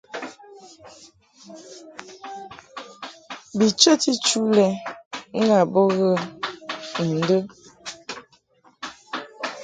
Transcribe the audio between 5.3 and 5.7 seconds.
ni ndə